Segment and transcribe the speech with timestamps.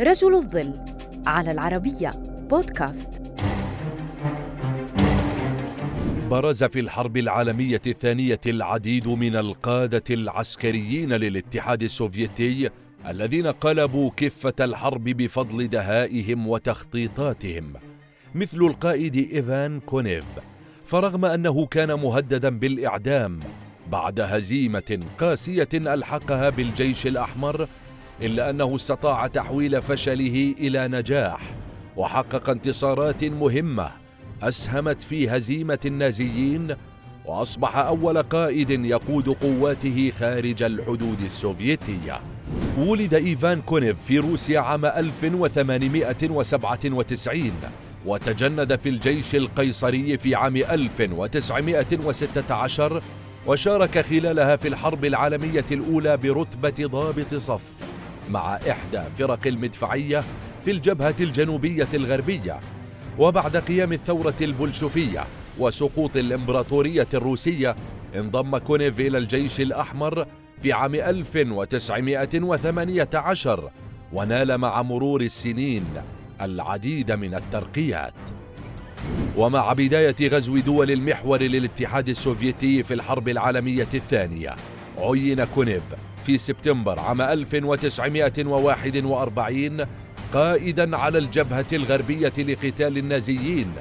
[0.00, 0.72] رجل الظل
[1.26, 2.10] على العربية
[2.50, 3.22] بودكاست.
[6.30, 12.70] برز في الحرب العالمية الثانية العديد من القادة العسكريين للاتحاد السوفيتي
[13.08, 17.72] الذين قلبوا كفة الحرب بفضل دهائهم وتخطيطاتهم.
[18.34, 20.24] مثل القائد إيفان كونيف
[20.84, 23.40] فرغم أنه كان مهددا بالإعدام
[23.92, 27.68] بعد هزيمة قاسية ألحقها بالجيش الأحمر
[28.22, 31.40] إلا أنه استطاع تحويل فشله إلى نجاح
[31.96, 33.90] وحقق انتصارات مهمة
[34.42, 36.76] أسهمت في هزيمة النازيين
[37.24, 42.20] وأصبح أول قائد يقود قواته خارج الحدود السوفيتية.
[42.78, 47.52] ولد إيفان كونيف في روسيا عام 1897
[48.06, 53.02] وتجند في الجيش القيصري في عام 1916
[53.46, 57.62] وشارك خلالها في الحرب العالمية الأولى برتبة ضابط صف.
[58.30, 60.22] مع إحدى فرق المدفعية
[60.64, 62.60] في الجبهة الجنوبية الغربية
[63.18, 65.24] وبعد قيام الثورة البلشفية
[65.58, 67.76] وسقوط الإمبراطورية الروسية
[68.16, 70.26] انضم كونيف إلى الجيش الأحمر
[70.62, 73.70] في عام 1918
[74.12, 75.84] ونال مع مرور السنين
[76.40, 78.12] العديد من الترقيات.
[79.36, 84.56] ومع بداية غزو دول المحور للاتحاد السوفيتي في الحرب العالمية الثانية
[84.98, 85.82] عين كونيف
[86.26, 89.86] في سبتمبر عام 1941
[90.32, 93.72] قائدا على الجبهة الغربية لقتال النازيين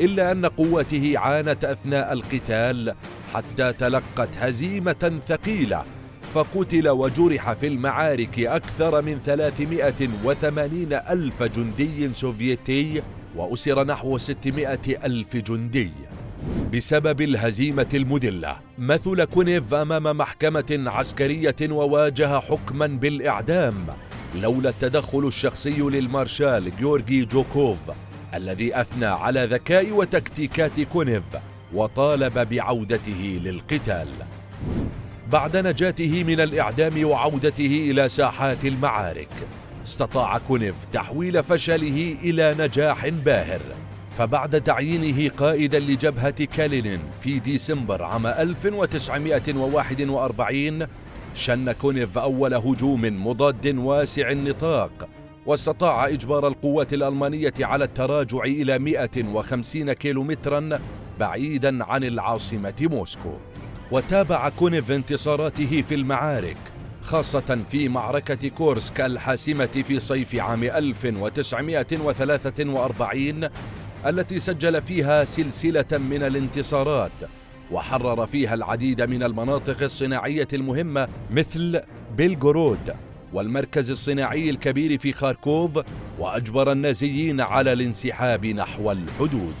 [0.00, 2.94] إلا أن قواته عانت أثناء القتال
[3.34, 5.84] حتى تلقت هزيمة ثقيلة
[6.34, 13.02] فقتل وجرح في المعارك أكثر من 380 ألف جندي سوفيتي
[13.36, 15.90] وأسر نحو 600 ألف جندي.
[16.74, 23.86] بسبب الهزيمة المذلة مثل كونيف أمام محكمة عسكرية وواجه حكما بالإعدام
[24.34, 27.78] لولا التدخل الشخصي للمارشال جورجي جوكوف
[28.34, 31.22] الذي أثنى على ذكاء وتكتيكات كونيف
[31.74, 34.08] وطالب بعودته للقتال.
[35.32, 39.28] بعد نجاته من الإعدام وعودته إلى ساحات المعارك
[39.86, 43.60] استطاع كونيف تحويل فشله إلى نجاح باهر.
[44.18, 50.86] فبعد تعيينه قائدا لجبهة كالينين في ديسمبر عام 1941
[51.34, 55.08] شن كونيف أول هجوم مضاد واسع النطاق
[55.46, 60.78] واستطاع إجبار القوات الألمانية على التراجع إلى 150 كيلومترا
[61.20, 63.32] بعيدا عن العاصمة موسكو.
[63.90, 66.56] وتابع كونيف انتصاراته في المعارك
[67.02, 73.48] خاصة في معركة كورسك الحاسمة في صيف عام 1943
[74.06, 77.12] التي سجل فيها سلسلة من الانتصارات
[77.70, 81.80] وحرر فيها العديد من المناطق الصناعية المهمة مثل
[82.16, 82.94] بيلغورود
[83.32, 85.78] والمركز الصناعي الكبير في خاركوف
[86.18, 89.54] وأجبر النازيين على الانسحاب نحو الحدود.